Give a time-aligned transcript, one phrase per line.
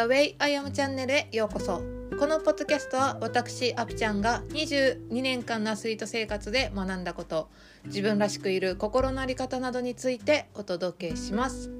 [0.00, 1.82] The Way I Am チャンネルへようこそ。
[2.18, 7.50] このポッドキャストは私アピちゃんが22年間のアスリート生活で学んだこと。
[7.84, 11.70] 自分らしくいる心の在り方などについてお届けします。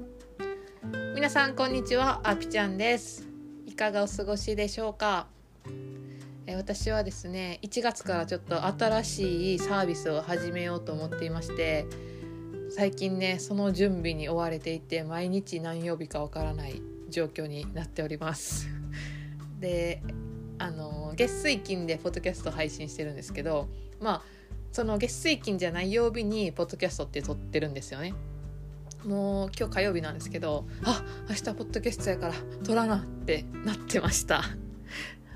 [1.15, 2.21] 皆さんこんにちは。
[2.23, 3.27] アピちゃんです。
[3.65, 5.25] いかがお過ごしでしょうか？
[6.45, 11.87] え私はですね1月からちょっと新しいサービスを始めようと思っていまして
[12.69, 18.67] 最近ねその準備に追われていて毎日何曜日かわからない状況になっております。
[19.59, 20.01] で
[20.57, 23.67] あの月水金でポッドキャスト配信してるんですけど
[23.99, 24.21] まあ
[24.71, 28.13] その月水金じゃない曜日にポッドキャストって撮ってるんですよね。
[29.05, 34.43] もう今日火曜日なんですけどあ明日ポッドキャストやから撮らなってなってました。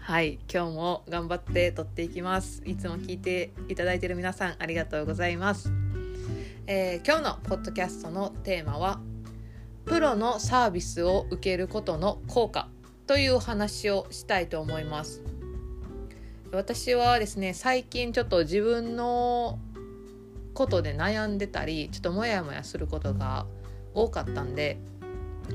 [0.02, 2.62] はい今日も頑張って撮っていきます。
[2.66, 5.72] いつも聞いていただいている皆さんありがとうございます。
[6.68, 9.00] えー、今日のポッドキャストのテーマは
[9.86, 12.70] プロのサービスを受けることの効果
[13.08, 15.22] という話をしたいと思います。
[16.52, 19.60] 私はですね最近ちょっと自分の
[20.54, 23.46] ことで悩んでたりちょっとモヤモヤすることが
[23.94, 24.80] 多かったんで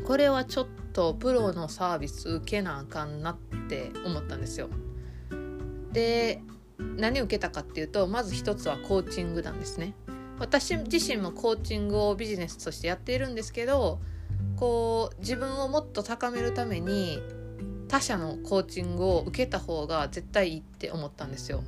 [0.06, 4.68] これはちょっとプロのサービス受けなあかんなって思ったんですよ。
[5.92, 6.42] で
[6.78, 9.94] 何を受けたかっていうとまず一つはコーチングなんですね。
[10.38, 14.00] 私自身もコーチングをビジネスとしてやっているんですけど
[14.56, 17.20] こう自分をもっと高めるために
[17.88, 21.62] 他者のコーチングを受けた方が絶対いいって思ったんですよ。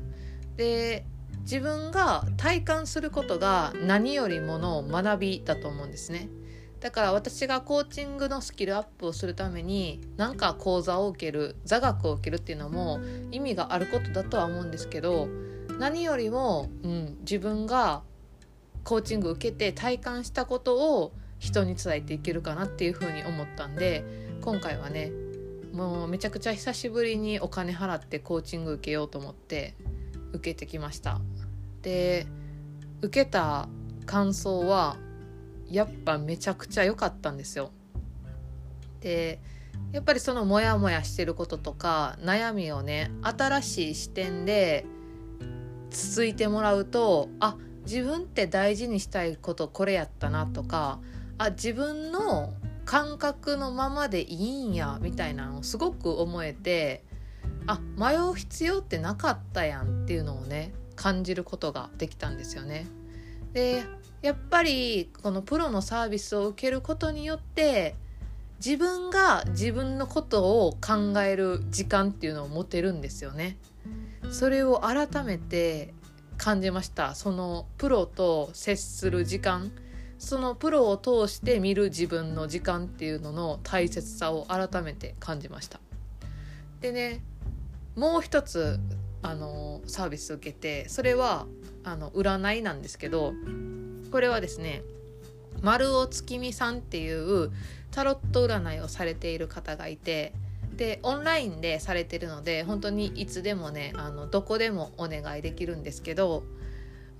[0.56, 1.04] で
[1.40, 6.28] 自分が体感することが何よりもの学びだと思うんですね。
[6.82, 13.00] だから私がコーチングのスキルアップをするために何か講座を受ける座学を受けるっていうのも
[13.30, 15.28] 意味があることだとは思うんですけど
[15.78, 18.02] 何よりも、うん、自分が
[18.82, 21.12] コーチング受けて体感したことを
[21.42, 24.04] 人に伝えていけるかなっていうふうに思ったんで
[24.42, 25.11] 今回はね
[25.72, 29.74] もうめちゃくちゃ久しぶりにお金払ってコーチング受けようと思って
[30.33, 31.20] 受けてきました。
[31.83, 32.27] で
[33.00, 33.68] 受けた
[34.06, 34.96] 感想は
[35.68, 37.72] やっぱめちゃくちゃ良かったんですよ。
[39.00, 39.40] で
[39.90, 44.86] やっぱりそのモヤモヤしてることとか悩みをね新しい視点で
[45.90, 51.00] つついてもらうとあ自分って大事にしたいことこれやったなとか
[51.42, 52.55] あ自分の
[52.85, 57.03] 感覚のままでいいんやみたいなのをすごく思えて
[57.67, 62.86] あ迷う必要ってなかったやんっていうのをね感じることができたんですよね。
[63.53, 63.83] で
[64.20, 67.97] やっぱりこのプロのサービスを受けることによって
[68.64, 73.57] 自分が自分のことを考える時間っていうのを持てるんですよね。
[74.30, 75.92] それを改めて
[76.39, 79.73] 感じましたそのプロと接する時間
[80.22, 85.80] そのプロを通して見る自分の時間っていうのの大切さを改めて感じました。
[86.80, 87.22] でね
[87.96, 88.78] もう一つ
[89.22, 91.46] あのサービス受けてそれは
[91.82, 93.34] あの占いなんですけど
[94.12, 94.84] これはですね
[95.61, 97.50] 丸尾月見さんっていう
[97.90, 100.32] タロット占いをされている方がいて
[100.77, 106.44] でオンラインでされてるので本当にいつでもねあのどこでもお願いできるんですけど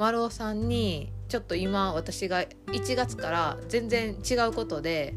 [0.03, 5.15] 丸尾さんにちょっと今私が1月から全然違うことで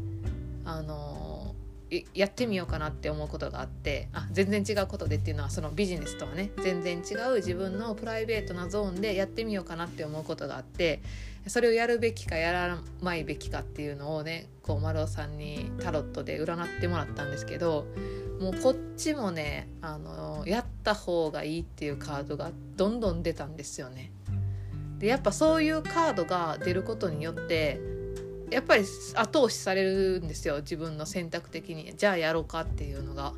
[0.64, 1.56] あの
[2.14, 11.02] やってみようかなって思うことがあってあ全然違うことでっていうのはそのビジネスとはね全然違う自分のプライベートなゾーンでやってみようかなって思うことがあって
[11.48, 17.86] それをやるべきかやらないべきかっていうのをねこう丸尾さんにタロットで占ってもらったんですけど
[18.40, 24.12] もうこっちもねあのやった方がいいっていうカードがどんどん出たんですよね。
[24.98, 27.80] でやっぱそういうカードが出ることによって
[28.50, 28.84] やっぱり
[29.14, 33.32] 後押しされるんですよ自分の選択的にじゃあやろうかっていうのが。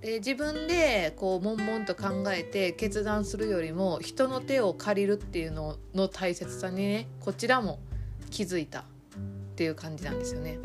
[0.00, 7.78] で自分でこう悶々と考えて決断するよりも人の手を借りるっていうのの大切さにねこちらも
[8.28, 8.84] 気づいたっ
[9.54, 10.58] ていう感じなんですよね。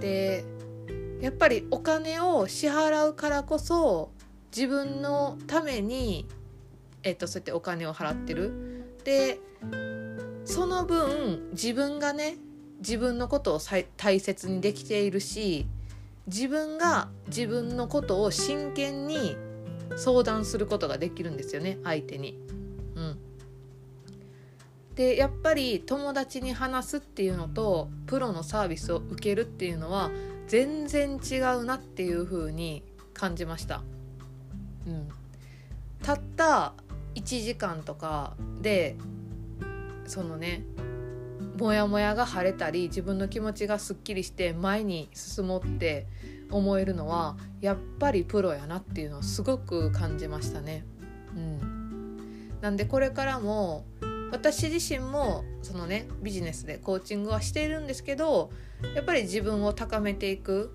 [0.00, 0.44] で
[1.20, 4.10] やっぱりお金を支払うからこそ
[4.54, 6.26] 自分のために、
[7.04, 8.69] えっと、そうやってお金を払ってる。
[9.04, 9.40] で
[10.44, 12.36] その分自分がね
[12.80, 13.60] 自分のことを
[13.96, 15.66] 大切にできているし
[16.26, 19.36] 自分が自分のことを真剣に
[19.96, 22.38] 相談することができるんですよね相手に。
[22.94, 23.18] うん、
[24.94, 30.10] でやっぱり友達に話すっていうのとプロのサービスを受けるっていうのは
[30.46, 32.82] 全然違うなっていう風に
[33.14, 33.82] 感じました。
[34.86, 35.08] うん、
[36.02, 36.74] たった
[37.30, 38.96] 1時間とかで
[40.04, 40.64] そのね
[41.56, 46.06] モヤモヤが晴れたり自分の気持ちがすっきりして前に進もうって
[46.50, 50.84] 思えるのはやっぱりプロやなっていうのをすごく感じましたね。
[51.36, 53.84] うん、なんでこれからも
[54.32, 58.50] 私自身もそのねビジネスでコーチングはしているんですけど
[58.96, 60.72] やっぱり自分を高めていく、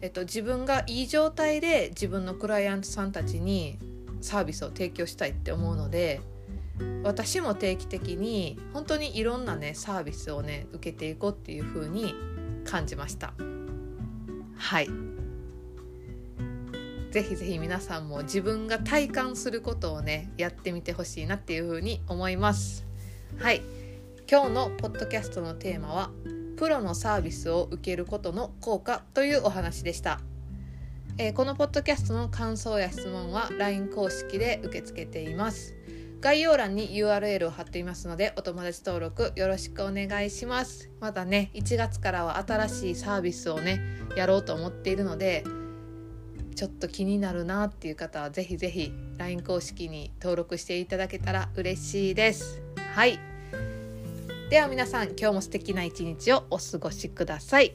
[0.00, 3.78] えっと、自分がいい状態で自分のクライアントさんたちに
[4.20, 6.20] サービスを提供したいって思うので
[7.02, 12.14] 私も定期的に本当にいろんなねサービスをね受けていこうっていう風に
[12.64, 13.32] 感じました。
[14.56, 14.88] はい。
[17.10, 22.84] ぜひぜひ皆さんも自分が体感することをねやってみてほしいなっていう風に思います。
[23.38, 23.62] はい。
[24.30, 26.10] 今日のポッドキャストのテーマは
[26.56, 30.20] プロのサービスを受けることの効果というお話でした。
[31.20, 35.74] えー、このポッドキャストの感想や質問は LINE 公式で受け付けています。
[36.20, 40.90] 概要欄に URL を貼っていますのでお友達登録よろしくお願いします。
[41.00, 43.80] まだね1月からは新しいサービスをね
[44.16, 45.42] やろうと思っているので
[46.54, 52.62] ちょっと気になるなっていう方はぜひぜひ LINE 公式に登録していただけたら嬉しいです。
[52.94, 53.18] はい。
[54.50, 57.74] では皆さん今日も素敵な一日をお過ごしください。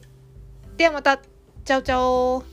[0.78, 1.20] ではまた。
[1.66, 2.53] チャオチャオ。